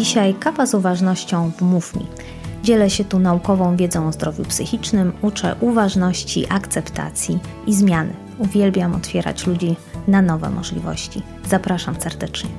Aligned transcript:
Dzisiaj 0.00 0.34
kawa 0.34 0.66
z 0.66 0.74
uważnością 0.74 1.50
w 1.58 1.62
Mów 1.62 1.96
Mi. 1.96 2.06
Dzielę 2.62 2.90
się 2.90 3.04
tu 3.04 3.18
naukową 3.18 3.76
wiedzą 3.76 4.08
o 4.08 4.12
zdrowiu 4.12 4.44
psychicznym, 4.44 5.12
uczę 5.22 5.56
uważności, 5.60 6.46
akceptacji 6.48 7.38
i 7.66 7.74
zmiany. 7.74 8.12
Uwielbiam 8.38 8.94
otwierać 8.94 9.46
ludzi 9.46 9.76
na 10.08 10.22
nowe 10.22 10.50
możliwości. 10.50 11.22
Zapraszam 11.48 12.00
serdecznie. 12.00 12.50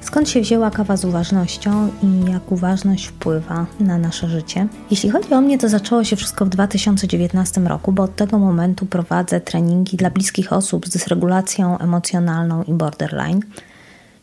Skąd 0.00 0.28
się 0.28 0.40
wzięła 0.40 0.70
kawa 0.70 0.96
z 0.96 1.04
uważnością 1.04 1.90
i 2.02 2.30
jak 2.30 2.52
uważność 2.52 3.06
wpływa 3.06 3.66
na 3.80 3.98
nasze 3.98 4.28
życie? 4.28 4.68
Jeśli 4.90 5.10
chodzi 5.10 5.34
o 5.34 5.40
mnie, 5.40 5.58
to 5.58 5.68
zaczęło 5.68 6.04
się 6.04 6.16
wszystko 6.16 6.44
w 6.44 6.48
2019 6.48 7.60
roku, 7.60 7.92
bo 7.92 8.02
od 8.02 8.16
tego 8.16 8.38
momentu 8.38 8.86
prowadzę 8.86 9.40
treningi 9.40 9.96
dla 9.96 10.10
bliskich 10.10 10.52
osób 10.52 10.86
z 10.86 10.90
dysregulacją 10.90 11.78
emocjonalną 11.78 12.62
i 12.62 12.72
borderline. 12.72 13.40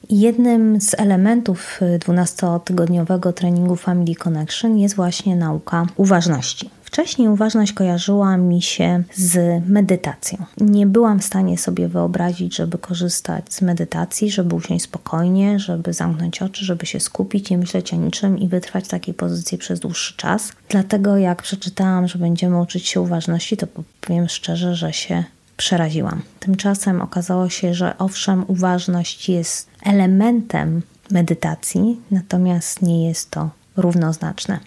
Jednym 0.09 0.81
z 0.81 0.93
elementów 0.99 1.79
12-tygodniowego 1.99 3.33
treningu 3.33 3.75
Family 3.75 4.15
Connection 4.15 4.77
jest 4.77 4.95
właśnie 4.95 5.35
nauka 5.35 5.85
uważności. 5.95 6.69
Wcześniej 6.83 7.27
uważność 7.27 7.73
kojarzyła 7.73 8.37
mi 8.37 8.61
się 8.61 9.03
z 9.13 9.63
medytacją. 9.69 10.45
Nie 10.57 10.87
byłam 10.87 11.19
w 11.19 11.25
stanie 11.25 11.57
sobie 11.57 11.87
wyobrazić, 11.87 12.55
żeby 12.55 12.77
korzystać 12.77 13.53
z 13.53 13.61
medytacji, 13.61 14.31
żeby 14.31 14.55
usiąść 14.55 14.83
spokojnie, 14.85 15.59
żeby 15.59 15.93
zamknąć 15.93 16.41
oczy, 16.41 16.65
żeby 16.65 16.85
się 16.85 16.99
skupić, 16.99 17.49
nie 17.49 17.57
myśleć 17.57 17.93
o 17.93 17.95
niczym 17.95 18.39
i 18.39 18.47
wytrwać 18.47 18.85
w 18.85 18.87
takiej 18.87 19.13
pozycji 19.13 19.57
przez 19.57 19.79
dłuższy 19.79 20.17
czas. 20.17 20.51
Dlatego, 20.69 21.17
jak 21.17 21.41
przeczytałam, 21.41 22.07
że 22.07 22.19
będziemy 22.19 22.61
uczyć 22.61 22.87
się 22.87 23.01
uważności, 23.01 23.57
to 23.57 23.67
powiem 24.01 24.29
szczerze, 24.29 24.75
że 24.75 24.93
się 24.93 25.23
przeraziłam. 25.57 26.21
Tymczasem 26.39 27.01
okazało 27.01 27.49
się, 27.49 27.73
że 27.73 27.97
owszem, 27.97 28.45
uważność 28.47 29.29
jest 29.29 29.69
elementem 29.83 30.81
medytacji, 31.11 32.01
natomiast 32.11 32.81
nie 32.81 33.07
jest 33.07 33.31
to 33.31 33.49
równoznaczne. 33.77 34.59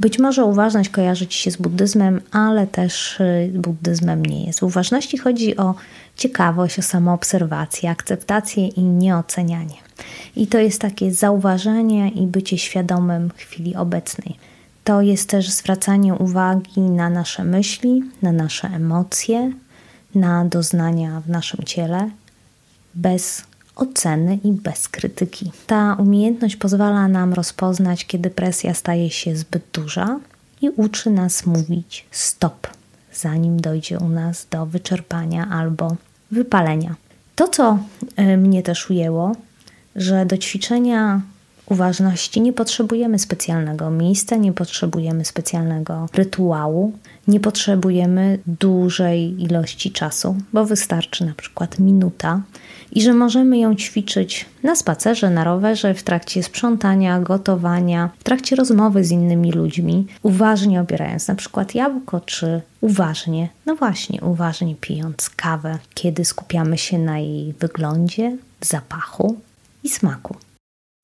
Być 0.00 0.18
może 0.18 0.44
uważność 0.44 0.90
kojarzy 0.90 1.26
Ci 1.26 1.38
się 1.38 1.50
z 1.50 1.56
buddyzmem, 1.56 2.20
ale 2.30 2.66
też 2.66 3.20
y, 3.20 3.50
buddyzmem 3.54 4.26
nie 4.26 4.44
jest. 4.44 4.62
Uważności 4.62 5.18
chodzi 5.18 5.56
o 5.56 5.74
ciekawość, 6.16 6.78
o 6.78 6.82
samoobserwację, 6.82 7.90
akceptację 7.90 8.68
i 8.68 8.82
nieocenianie. 8.82 9.76
I 10.36 10.46
to 10.46 10.58
jest 10.58 10.80
takie 10.80 11.14
zauważenie 11.14 12.08
i 12.08 12.26
bycie 12.26 12.58
świadomym 12.58 13.30
chwili 13.36 13.76
obecnej. 13.76 14.36
To 14.84 15.00
jest 15.00 15.28
też 15.28 15.50
zwracanie 15.50 16.14
uwagi 16.14 16.80
na 16.80 17.10
nasze 17.10 17.44
myśli, 17.44 18.02
na 18.22 18.32
nasze 18.32 18.68
emocje, 18.68 19.52
na 20.16 20.44
doznania 20.44 21.20
w 21.20 21.28
naszym 21.28 21.64
ciele 21.64 22.10
bez 22.94 23.44
oceny 23.76 24.38
i 24.44 24.52
bez 24.52 24.88
krytyki. 24.88 25.52
Ta 25.66 25.94
umiejętność 25.94 26.56
pozwala 26.56 27.08
nam 27.08 27.34
rozpoznać, 27.34 28.06
kiedy 28.06 28.30
presja 28.30 28.74
staje 28.74 29.10
się 29.10 29.36
zbyt 29.36 29.62
duża 29.72 30.20
i 30.62 30.70
uczy 30.70 31.10
nas 31.10 31.46
mówić 31.46 32.06
stop, 32.10 32.66
zanim 33.14 33.60
dojdzie 33.60 33.98
u 33.98 34.08
nas 34.08 34.46
do 34.50 34.66
wyczerpania 34.66 35.48
albo 35.50 35.96
wypalenia. 36.30 36.94
To, 37.34 37.48
co 37.48 37.78
e, 38.16 38.36
mnie 38.36 38.62
też 38.62 38.90
ujęło, 38.90 39.36
że 39.96 40.26
do 40.26 40.38
ćwiczenia 40.38 41.20
uważności 41.66 42.40
nie 42.40 42.52
potrzebujemy 42.52 43.18
specjalnego 43.18 43.90
miejsca, 43.90 44.36
nie 44.36 44.52
potrzebujemy 44.52 45.24
specjalnego 45.24 46.08
rytuału, 46.14 46.92
nie 47.28 47.40
potrzebujemy 47.40 48.38
dużej 48.46 49.42
ilości 49.42 49.90
czasu, 49.90 50.36
bo 50.52 50.64
wystarczy 50.64 51.26
na 51.26 51.34
przykład 51.34 51.78
minuta 51.78 52.40
i 52.92 53.02
że 53.02 53.14
możemy 53.14 53.58
ją 53.58 53.74
ćwiczyć 53.74 54.46
na 54.62 54.76
spacerze, 54.76 55.30
na 55.30 55.44
rowerze, 55.44 55.94
w 55.94 56.02
trakcie 56.02 56.42
sprzątania, 56.42 57.20
gotowania, 57.20 58.10
w 58.18 58.24
trakcie 58.24 58.56
rozmowy 58.56 59.04
z 59.04 59.10
innymi 59.10 59.52
ludźmi, 59.52 60.06
uważnie 60.22 60.80
obierając 60.80 61.28
na 61.28 61.34
przykład 61.34 61.74
jabłko, 61.74 62.20
czy 62.20 62.60
uważnie, 62.80 63.48
no 63.66 63.76
właśnie, 63.76 64.20
uważnie 64.20 64.74
pijąc 64.80 65.30
kawę, 65.30 65.78
kiedy 65.94 66.24
skupiamy 66.24 66.78
się 66.78 66.98
na 66.98 67.18
jej 67.18 67.52
wyglądzie, 67.52 68.36
zapachu 68.60 69.36
i 69.84 69.88
smaku. 69.88 70.36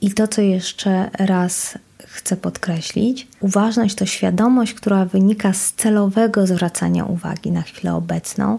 I 0.03 0.11
to, 0.11 0.29
co 0.29 0.43
jeszcze 0.43 1.11
raz 1.19 1.79
chcę 1.99 2.37
podkreślić, 2.37 3.29
uważność 3.41 3.95
to 3.95 4.07
świadomość, 4.07 4.75
która 4.75 5.05
wynika 5.05 5.53
z 5.53 5.73
celowego 5.73 6.47
zwracania 6.47 7.05
uwagi 7.05 7.51
na 7.51 7.63
chwilę 7.63 7.95
obecną, 7.95 8.59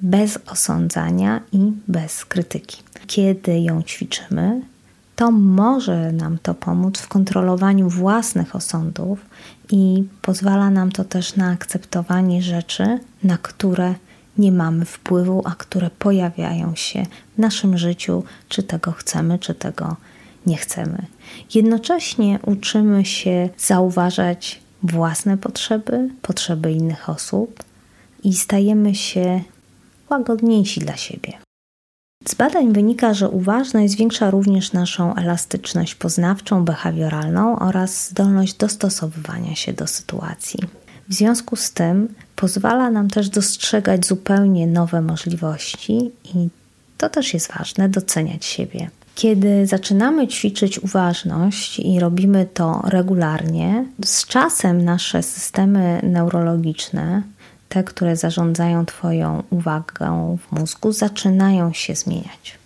bez 0.00 0.38
osądzania 0.46 1.40
i 1.52 1.72
bez 1.88 2.24
krytyki. 2.24 2.82
Kiedy 3.06 3.60
ją 3.60 3.82
ćwiczymy, 3.82 4.60
to 5.16 5.30
może 5.30 6.12
nam 6.12 6.38
to 6.42 6.54
pomóc 6.54 6.98
w 7.00 7.08
kontrolowaniu 7.08 7.88
własnych 7.88 8.56
osądów 8.56 9.18
i 9.70 10.04
pozwala 10.22 10.70
nam 10.70 10.92
to 10.92 11.04
też 11.04 11.36
na 11.36 11.50
akceptowanie 11.50 12.42
rzeczy, 12.42 12.98
na 13.22 13.38
które 13.38 13.94
nie 14.38 14.52
mamy 14.52 14.84
wpływu, 14.84 15.42
a 15.44 15.50
które 15.50 15.90
pojawiają 15.90 16.74
się 16.74 17.06
w 17.36 17.38
naszym 17.38 17.78
życiu, 17.78 18.24
czy 18.48 18.62
tego 18.62 18.92
chcemy, 18.92 19.38
czy 19.38 19.54
tego 19.54 19.84
nie 19.86 20.13
chcemy. 20.56 21.06
Jednocześnie 21.54 22.38
uczymy 22.46 23.04
się 23.04 23.48
zauważać 23.58 24.60
własne 24.82 25.38
potrzeby, 25.38 26.08
potrzeby 26.22 26.72
innych 26.72 27.08
osób 27.08 27.64
i 28.24 28.34
stajemy 28.34 28.94
się 28.94 29.42
łagodniejsi 30.10 30.80
dla 30.80 30.96
siebie. 30.96 31.32
Z 32.28 32.34
badań 32.34 32.72
wynika, 32.72 33.14
że 33.14 33.28
uważność 33.28 33.92
zwiększa 33.92 34.30
również 34.30 34.72
naszą 34.72 35.14
elastyczność 35.14 35.94
poznawczą, 35.94 36.64
behawioralną 36.64 37.58
oraz 37.58 38.08
zdolność 38.08 38.54
dostosowywania 38.54 39.54
się 39.54 39.72
do 39.72 39.86
sytuacji. 39.86 40.60
W 41.08 41.14
związku 41.14 41.56
z 41.56 41.72
tym 41.72 42.14
pozwala 42.36 42.90
nam 42.90 43.10
też 43.10 43.28
dostrzegać 43.28 44.06
zupełnie 44.06 44.66
nowe 44.66 45.02
możliwości 45.02 46.10
i 46.34 46.48
to 46.98 47.08
też 47.08 47.34
jest 47.34 47.52
ważne 47.52 47.88
doceniać 47.88 48.44
siebie. 48.44 48.90
Kiedy 49.14 49.66
zaczynamy 49.66 50.28
ćwiczyć 50.28 50.78
uważność 50.78 51.78
i 51.78 52.00
robimy 52.00 52.46
to 52.54 52.82
regularnie, 52.84 53.84
z 54.04 54.26
czasem 54.26 54.84
nasze 54.84 55.22
systemy 55.22 56.00
neurologiczne, 56.02 57.22
te, 57.68 57.84
które 57.84 58.16
zarządzają 58.16 58.86
Twoją 58.86 59.42
uwagą 59.50 60.38
w 60.38 60.60
mózgu, 60.60 60.92
zaczynają 60.92 61.72
się 61.72 61.94
zmieniać. 61.94 62.58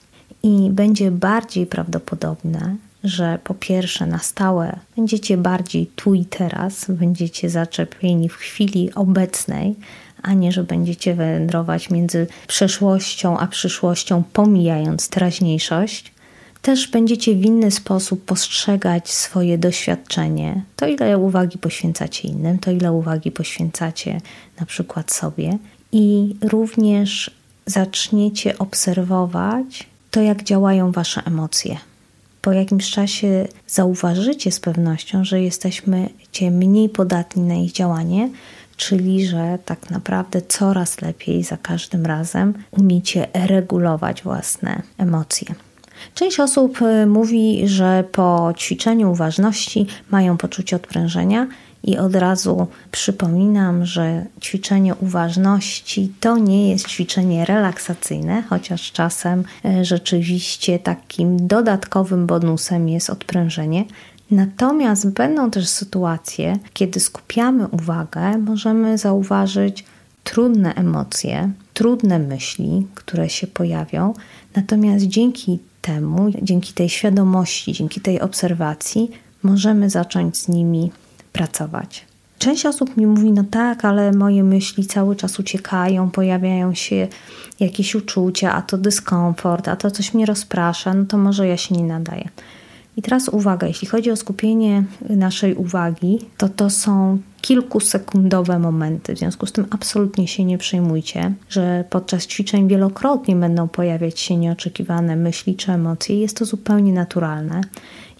I 0.42 0.70
będzie 0.70 1.10
bardziej 1.10 1.66
prawdopodobne, 1.66 2.76
że 3.04 3.38
po 3.44 3.54
pierwsze 3.54 4.06
na 4.06 4.18
stałe 4.18 4.78
będziecie 4.96 5.36
bardziej 5.36 5.86
tu 5.86 6.14
i 6.14 6.24
teraz, 6.24 6.86
będziecie 6.88 7.50
zaczepieni 7.50 8.28
w 8.28 8.34
chwili 8.34 8.94
obecnej, 8.94 9.74
a 10.22 10.32
nie, 10.32 10.52
że 10.52 10.64
będziecie 10.64 11.14
wędrować 11.14 11.90
między 11.90 12.26
przeszłością 12.46 13.38
a 13.38 13.46
przyszłością, 13.46 14.22
pomijając 14.32 15.08
teraźniejszość 15.08 16.12
też 16.62 16.88
będziecie 16.88 17.34
w 17.34 17.44
inny 17.44 17.70
sposób 17.70 18.24
postrzegać 18.24 19.10
swoje 19.10 19.58
doświadczenie. 19.58 20.62
To, 20.76 20.86
ile 20.86 21.18
uwagi 21.18 21.58
poświęcacie 21.58 22.28
innym, 22.28 22.58
to 22.58 22.70
ile 22.70 22.92
uwagi 22.92 23.30
poświęcacie 23.30 24.20
na 24.60 24.66
przykład 24.66 25.12
sobie, 25.12 25.58
i 25.92 26.36
również 26.42 27.30
zaczniecie 27.66 28.58
obserwować 28.58 29.86
to, 30.10 30.20
jak 30.20 30.42
działają 30.42 30.92
wasze 30.92 31.22
emocje. 31.26 31.76
Po 32.42 32.52
jakimś 32.52 32.90
czasie 32.90 33.48
zauważycie 33.66 34.52
z 34.52 34.60
pewnością, 34.60 35.24
że 35.24 35.42
jesteśmy 35.42 36.08
mniej 36.50 36.88
podatni 36.88 37.42
na 37.42 37.54
ich 37.54 37.72
działanie, 37.72 38.30
czyli 38.76 39.26
że 39.26 39.58
tak 39.64 39.90
naprawdę 39.90 40.42
coraz 40.42 41.00
lepiej 41.00 41.42
za 41.42 41.56
każdym 41.56 42.06
razem 42.06 42.54
umiecie 42.70 43.26
regulować 43.34 44.22
własne 44.22 44.82
emocje. 44.98 45.54
Część 46.14 46.40
osób 46.40 46.82
y, 46.82 47.06
mówi, 47.06 47.68
że 47.68 48.04
po 48.12 48.52
ćwiczeniu 48.56 49.10
uważności 49.10 49.86
mają 50.10 50.36
poczucie 50.36 50.76
odprężenia. 50.76 51.46
I 51.84 51.98
od 51.98 52.14
razu 52.14 52.66
przypominam, 52.90 53.86
że 53.86 54.24
ćwiczenie 54.42 54.94
uważności 54.94 56.12
to 56.20 56.38
nie 56.38 56.70
jest 56.70 56.88
ćwiczenie 56.88 57.44
relaksacyjne, 57.44 58.42
chociaż 58.42 58.92
czasem 58.92 59.44
y, 59.64 59.84
rzeczywiście 59.84 60.78
takim 60.78 61.46
dodatkowym 61.46 62.26
bonusem 62.26 62.88
jest 62.88 63.10
odprężenie. 63.10 63.84
Natomiast 64.30 65.10
będą 65.10 65.50
też 65.50 65.68
sytuacje, 65.68 66.58
kiedy 66.72 67.00
skupiamy 67.00 67.68
uwagę, 67.68 68.38
możemy 68.38 68.98
zauważyć 68.98 69.84
trudne 70.24 70.74
emocje, 70.74 71.50
trudne 71.74 72.18
myśli, 72.18 72.86
które 72.94 73.28
się 73.28 73.46
pojawią. 73.46 74.14
Natomiast 74.56 75.04
dzięki 75.04 75.58
temu, 75.88 76.30
dzięki 76.42 76.72
tej 76.72 76.88
świadomości, 76.88 77.72
dzięki 77.72 78.00
tej 78.00 78.20
obserwacji, 78.20 79.10
możemy 79.42 79.90
zacząć 79.90 80.36
z 80.36 80.48
nimi 80.48 80.90
pracować. 81.32 82.06
Część 82.38 82.66
osób 82.66 82.96
mi 82.96 83.06
mówi: 83.06 83.32
No 83.32 83.44
tak, 83.50 83.84
ale 83.84 84.12
moje 84.12 84.44
myśli 84.44 84.86
cały 84.86 85.16
czas 85.16 85.38
uciekają, 85.38 86.10
pojawiają 86.10 86.74
się 86.74 87.08
jakieś 87.60 87.94
uczucia, 87.94 88.54
a 88.54 88.62
to 88.62 88.78
dyskomfort, 88.78 89.68
a 89.68 89.76
to 89.76 89.90
coś 89.90 90.14
mnie 90.14 90.26
rozprasza, 90.26 90.94
no 90.94 91.04
to 91.04 91.18
może 91.18 91.48
ja 91.48 91.56
się 91.56 91.74
nie 91.74 91.84
nadaję. 91.84 92.28
I 92.98 93.02
teraz 93.02 93.28
uwaga, 93.28 93.66
jeśli 93.66 93.88
chodzi 93.88 94.10
o 94.10 94.16
skupienie 94.16 94.82
naszej 95.10 95.54
uwagi, 95.54 96.18
to 96.36 96.48
to 96.48 96.70
są 96.70 97.18
kilkusekundowe 97.40 98.58
momenty. 98.58 99.14
W 99.14 99.18
związku 99.18 99.46
z 99.46 99.52
tym 99.52 99.66
absolutnie 99.70 100.28
się 100.28 100.44
nie 100.44 100.58
przejmujcie, 100.58 101.32
że 101.48 101.84
podczas 101.90 102.26
ćwiczeń 102.26 102.68
wielokrotnie 102.68 103.36
będą 103.36 103.68
pojawiać 103.68 104.20
się 104.20 104.36
nieoczekiwane 104.36 105.16
myśli 105.16 105.56
czy 105.56 105.72
emocje. 105.72 106.20
Jest 106.20 106.36
to 106.36 106.44
zupełnie 106.44 106.92
naturalne 106.92 107.60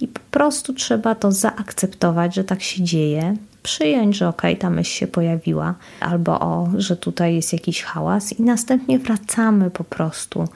i 0.01 0.09
po 0.09 0.21
prostu 0.31 0.73
trzeba 0.75 1.15
to 1.15 1.33
zaakceptować, 1.33 2.35
że 2.35 2.45
tak 2.45 2.63
się 2.63 2.83
dzieje. 2.83 3.37
Przyjąć, 3.63 4.17
że 4.17 4.29
okej, 4.29 4.53
okay, 4.53 4.61
ta 4.61 4.71
myśl 4.71 4.91
się 4.91 5.07
pojawiła, 5.07 5.75
albo 6.01 6.41
o, 6.41 6.69
że 6.77 6.97
tutaj 6.97 7.35
jest 7.35 7.53
jakiś 7.53 7.83
hałas, 7.83 8.33
i 8.33 8.43
następnie 8.43 8.99
wracamy 8.99 9.71
po 9.71 9.85
prostu 9.85 10.49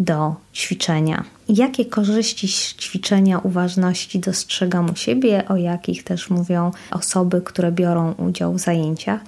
do 0.00 0.34
ćwiczenia. 0.54 1.24
Jakie 1.48 1.84
korzyści 1.84 2.48
ćwiczenia 2.78 3.38
uważności 3.38 4.18
dostrzegam 4.18 4.90
u 4.90 4.96
siebie, 4.96 5.48
o 5.48 5.56
jakich 5.56 6.04
też 6.04 6.30
mówią 6.30 6.70
osoby, 6.90 7.42
które 7.42 7.72
biorą 7.72 8.12
udział 8.12 8.54
w 8.54 8.58
zajęciach? 8.58 9.20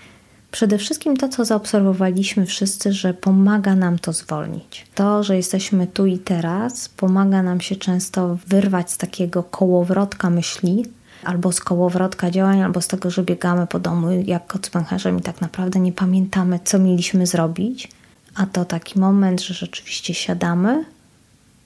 Przede 0.51 0.79
wszystkim 0.79 1.17
to, 1.17 1.29
co 1.29 1.45
zaobserwowaliśmy 1.45 2.47
wszyscy, 2.47 2.93
że 2.93 3.15
pomaga 3.15 3.75
nam 3.75 3.99
to 3.99 4.13
zwolnić. 4.13 4.87
To, 4.95 5.23
że 5.23 5.37
jesteśmy 5.37 5.87
tu 5.87 6.07
i 6.07 6.19
teraz, 6.19 6.89
pomaga 6.89 7.43
nam 7.43 7.61
się 7.61 7.77
często 7.77 8.39
wyrwać 8.47 8.91
z 8.91 8.97
takiego 8.97 9.43
kołowrotka 9.43 10.31
myśli, 10.31 10.85
albo 11.25 11.53
z 11.53 11.61
kołowrotka 11.61 12.31
działań, 12.31 12.63
albo 12.63 12.81
z 12.81 12.89
tego, 12.89 13.11
że 13.11 13.23
biegamy 13.23 13.67
po 13.67 13.79
domu 13.79 14.11
jak 14.11 14.47
kot 14.47 14.67
z 14.67 14.71
pęcherzem 14.71 15.19
i 15.19 15.23
tak 15.23 15.41
naprawdę 15.41 15.81
nie 15.81 15.93
pamiętamy, 15.93 16.61
co 16.65 16.79
mieliśmy 16.79 17.27
zrobić 17.27 17.89
a 18.35 18.47
to 18.47 18.65
taki 18.65 18.99
moment, 18.99 19.43
że 19.43 19.55
rzeczywiście 19.55 20.15
siadamy 20.15 20.85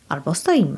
albo 0.08 0.34
stoimy. 0.34 0.76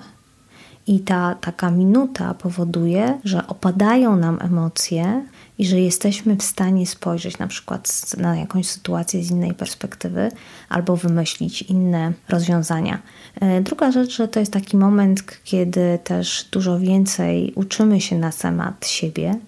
I 0.86 1.00
ta 1.00 1.34
taka 1.34 1.70
minuta 1.70 2.34
powoduje, 2.34 3.20
że 3.24 3.46
opadają 3.46 4.16
nam 4.16 4.38
emocje 4.42 5.24
i 5.58 5.66
że 5.66 5.80
jesteśmy 5.80 6.36
w 6.36 6.42
stanie 6.42 6.86
spojrzeć 6.86 7.38
na 7.38 7.46
przykład 7.46 8.16
na 8.18 8.36
jakąś 8.36 8.66
sytuację 8.66 9.22
z 9.22 9.30
innej 9.30 9.54
perspektywy 9.54 10.30
albo 10.68 10.96
wymyślić 10.96 11.62
inne 11.62 12.12
rozwiązania. 12.28 12.98
E, 13.40 13.60
druga 13.60 13.92
rzecz, 13.92 14.16
że 14.16 14.28
to 14.28 14.40
jest 14.40 14.52
taki 14.52 14.76
moment, 14.76 15.22
kiedy 15.44 15.98
też 16.04 16.48
dużo 16.52 16.78
więcej 16.78 17.52
uczymy 17.54 18.00
się 18.00 18.18
na 18.18 18.32
temat 18.32 18.86
siebie, 18.86 19.38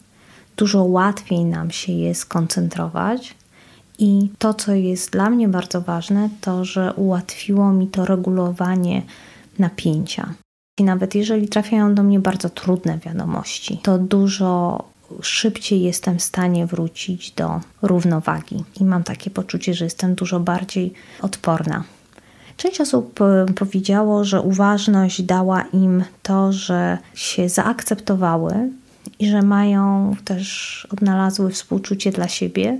dużo 0.56 0.84
łatwiej 0.84 1.44
nam 1.44 1.70
się 1.70 1.92
je 1.92 2.14
skoncentrować 2.14 3.34
i 4.00 4.30
to, 4.38 4.54
co 4.54 4.72
jest 4.72 5.12
dla 5.12 5.30
mnie 5.30 5.48
bardzo 5.48 5.80
ważne, 5.80 6.28
to, 6.40 6.64
że 6.64 6.94
ułatwiło 6.94 7.72
mi 7.72 7.86
to 7.86 8.04
regulowanie 8.04 9.02
napięcia. 9.58 10.34
I 10.78 10.84
nawet 10.84 11.14
jeżeli 11.14 11.48
trafiają 11.48 11.94
do 11.94 12.02
mnie 12.02 12.20
bardzo 12.20 12.48
trudne 12.48 12.98
wiadomości, 12.98 13.80
to 13.82 13.98
dużo 13.98 14.84
szybciej 15.22 15.82
jestem 15.82 16.18
w 16.18 16.22
stanie 16.22 16.66
wrócić 16.66 17.30
do 17.30 17.60
równowagi 17.82 18.64
i 18.80 18.84
mam 18.84 19.04
takie 19.04 19.30
poczucie, 19.30 19.74
że 19.74 19.84
jestem 19.84 20.14
dużo 20.14 20.40
bardziej 20.40 20.92
odporna. 21.22 21.84
Część 22.56 22.80
osób 22.80 23.20
e, 23.20 23.46
powiedziało, 23.54 24.24
że 24.24 24.40
uważność 24.40 25.22
dała 25.22 25.62
im 25.62 26.04
to, 26.22 26.52
że 26.52 26.98
się 27.14 27.48
zaakceptowały 27.48 28.54
i 29.18 29.28
że 29.28 29.42
mają 29.42 30.14
też 30.24 30.86
odnalazły 30.92 31.50
współczucie 31.50 32.12
dla 32.12 32.28
siebie, 32.28 32.78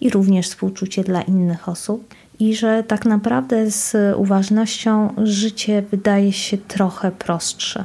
i 0.00 0.10
również 0.10 0.48
współczucie 0.48 1.04
dla 1.04 1.22
innych 1.22 1.68
osób. 1.68 2.14
I 2.38 2.56
że 2.56 2.84
tak 2.84 3.04
naprawdę 3.04 3.70
z 3.70 4.16
uważnością 4.16 5.14
życie 5.24 5.82
wydaje 5.90 6.32
się 6.32 6.58
trochę 6.58 7.10
prostsze, 7.10 7.84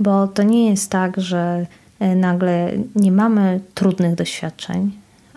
bo 0.00 0.28
to 0.28 0.42
nie 0.42 0.70
jest 0.70 0.90
tak, 0.90 1.20
że 1.20 1.66
e, 1.98 2.16
nagle 2.16 2.72
nie 2.96 3.12
mamy 3.12 3.60
trudnych 3.74 4.14
doświadczeń 4.14 4.92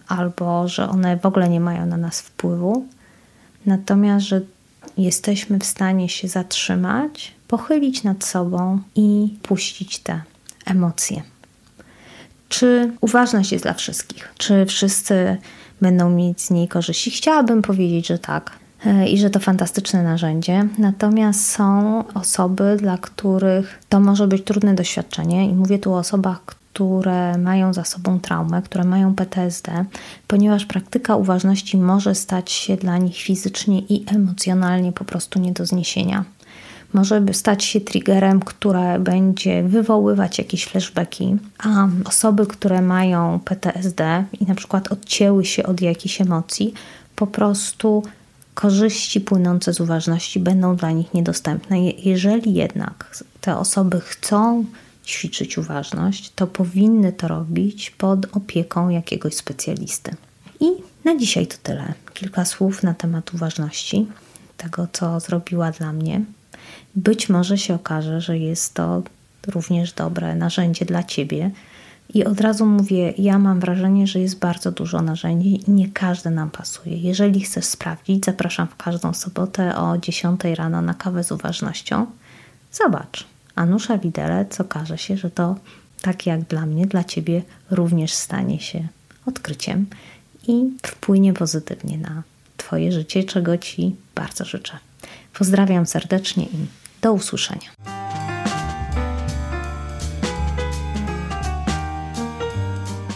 albo 0.07 0.67
że 0.67 0.89
one 0.89 1.17
w 1.17 1.25
ogóle 1.25 1.49
nie 1.49 1.59
mają 1.59 1.85
na 1.85 1.97
nas 1.97 2.21
wpływu, 2.21 2.85
natomiast 3.65 4.25
że 4.25 4.41
jesteśmy 4.97 5.59
w 5.59 5.65
stanie 5.65 6.09
się 6.09 6.27
zatrzymać, 6.27 7.33
pochylić 7.47 8.03
nad 8.03 8.23
sobą 8.23 8.79
i 8.95 9.37
puścić 9.43 9.99
te 9.99 10.21
emocje. 10.65 11.21
Czy 12.49 12.91
uważność 13.01 13.51
jest 13.51 13.65
dla 13.65 13.73
wszystkich? 13.73 14.33
Czy 14.37 14.65
wszyscy 14.65 15.37
będą 15.81 16.09
mieć 16.09 16.41
z 16.41 16.49
niej 16.49 16.67
korzyści. 16.67 17.11
Chciałabym 17.11 17.61
powiedzieć, 17.61 18.07
że 18.07 18.19
tak 18.19 18.51
e, 18.85 19.09
i 19.09 19.17
że 19.17 19.29
to 19.29 19.39
fantastyczne 19.39 20.03
narzędzie. 20.03 20.67
Natomiast 20.77 21.51
są 21.51 22.03
osoby, 22.13 22.77
dla 22.79 22.97
których 22.97 23.79
to 23.89 23.99
może 23.99 24.27
być 24.27 24.43
trudne 24.43 24.73
doświadczenie, 24.73 25.49
i 25.49 25.53
mówię 25.53 25.79
tu 25.79 25.93
o 25.93 25.97
osobach, 25.97 26.41
które 26.45 27.37
mają 27.37 27.73
za 27.73 27.83
sobą 27.83 28.19
traumę, 28.19 28.61
które 28.61 28.83
mają 28.83 29.15
PTSD, 29.15 29.85
ponieważ 30.27 30.65
praktyka 30.65 31.15
uważności 31.15 31.77
może 31.77 32.15
stać 32.15 32.51
się 32.51 32.77
dla 32.77 32.97
nich 32.97 33.17
fizycznie 33.17 33.79
i 33.79 34.05
emocjonalnie 34.07 34.91
po 34.91 35.05
prostu 35.05 35.39
nie 35.39 35.51
do 35.51 35.65
zniesienia 35.65 36.25
może 36.93 37.25
stać 37.31 37.63
się 37.63 37.81
triggerem, 37.81 38.39
które 38.39 38.99
będzie 38.99 39.63
wywoływać 39.63 40.37
jakieś 40.37 40.65
flashbacki, 40.65 41.37
a 41.57 41.87
osoby, 42.05 42.47
które 42.47 42.81
mają 42.81 43.39
PTSD 43.45 44.23
i 44.39 44.45
na 44.45 44.55
przykład 44.55 44.91
odcięły 44.91 45.45
się 45.45 45.63
od 45.63 45.81
jakichś 45.81 46.21
emocji, 46.21 46.73
po 47.15 47.27
prostu 47.27 48.03
korzyści 48.53 49.21
płynące 49.21 49.73
z 49.73 49.79
uważności 49.79 50.39
będą 50.39 50.75
dla 50.75 50.91
nich 50.91 51.13
niedostępne. 51.13 51.81
Jeżeli 51.89 52.53
jednak 52.53 53.23
te 53.41 53.57
osoby 53.57 54.01
chcą 54.01 54.65
ćwiczyć 55.05 55.57
uważność, 55.57 56.31
to 56.35 56.47
powinny 56.47 57.13
to 57.13 57.27
robić 57.27 57.91
pod 57.91 58.37
opieką 58.37 58.89
jakiegoś 58.89 59.35
specjalisty. 59.35 60.15
I 60.59 60.65
na 61.05 61.17
dzisiaj 61.17 61.47
to 61.47 61.57
tyle. 61.63 61.93
Kilka 62.13 62.45
słów 62.45 62.83
na 62.83 62.93
temat 62.93 63.33
uważności, 63.33 64.07
tego 64.57 64.87
co 64.93 65.19
zrobiła 65.19 65.71
dla 65.71 65.93
mnie 65.93 66.21
być 66.95 67.29
może 67.29 67.57
się 67.57 67.75
okaże, 67.75 68.21
że 68.21 68.37
jest 68.37 68.73
to 68.73 69.03
również 69.47 69.93
dobre 69.93 70.35
narzędzie 70.35 70.85
dla 70.85 71.03
ciebie. 71.03 71.51
I 72.13 72.23
od 72.25 72.41
razu 72.41 72.65
mówię, 72.65 73.13
ja 73.17 73.39
mam 73.39 73.59
wrażenie, 73.59 74.07
że 74.07 74.19
jest 74.19 74.39
bardzo 74.39 74.71
dużo 74.71 75.01
narzędzi 75.01 75.69
i 75.69 75.71
nie 75.71 75.89
każde 75.89 76.29
nam 76.29 76.49
pasuje. 76.49 76.97
Jeżeli 76.97 77.41
chcesz 77.41 77.65
sprawdzić, 77.65 78.25
zapraszam 78.25 78.67
w 78.67 78.75
każdą 78.75 79.13
sobotę 79.13 79.77
o 79.77 79.97
10 79.97 80.41
rano 80.55 80.81
na 80.81 80.93
kawę 80.93 81.23
z 81.23 81.31
uważnością. 81.31 82.05
Zobacz, 82.71 83.27
Anusza 83.55 83.97
Widelec 83.97 84.61
okaże 84.61 84.97
się, 84.97 85.17
że 85.17 85.31
to 85.31 85.55
tak 86.01 86.25
jak 86.25 86.41
dla 86.41 86.65
mnie, 86.65 86.85
dla 86.85 87.03
ciebie 87.03 87.41
również 87.71 88.13
stanie 88.13 88.59
się 88.59 88.87
odkryciem 89.25 89.85
i 90.47 90.63
wpłynie 90.83 91.33
pozytywnie 91.33 91.97
na 91.97 92.23
Twoje 92.57 92.91
życie, 92.91 93.23
czego 93.23 93.57
Ci 93.57 93.95
bardzo 94.15 94.45
życzę. 94.45 94.88
Pozdrawiam 95.33 95.85
serdecznie 95.85 96.43
i 96.43 96.65
do 97.01 97.13
usłyszenia. 97.13 97.69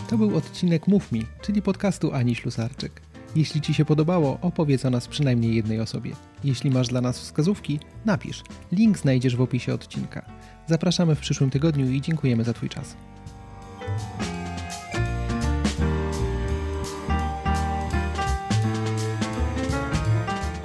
To 0.09 0.17
był 0.17 0.37
odcinek 0.37 0.87
Mów 0.87 1.11
Mi, 1.11 1.25
czyli 1.41 1.61
podcastu 1.61 2.13
Ani 2.13 2.35
Ślusarczyk. 2.35 3.01
Jeśli 3.35 3.61
Ci 3.61 3.73
się 3.73 3.85
podobało, 3.85 4.37
opowiedz 4.41 4.85
o 4.85 4.89
nas 4.89 5.07
przynajmniej 5.07 5.55
jednej 5.55 5.79
osobie. 5.79 6.11
Jeśli 6.43 6.71
masz 6.71 6.87
dla 6.87 7.01
nas 7.01 7.19
wskazówki, 7.19 7.79
napisz. 8.05 8.43
Link 8.71 8.97
znajdziesz 8.97 9.35
w 9.35 9.41
opisie 9.41 9.73
odcinka. 9.73 10.25
Zapraszamy 10.67 11.15
w 11.15 11.19
przyszłym 11.19 11.49
tygodniu 11.49 11.91
i 11.91 12.01
dziękujemy 12.01 12.43
za 12.43 12.53
Twój 12.53 12.69
czas. 12.69 12.95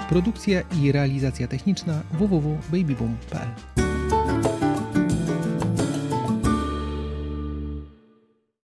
Produkcja 0.08 0.62
i 0.82 0.92
realizacja 0.92 1.48
techniczna 1.48 2.02
www.babyboom.pl 2.12 3.87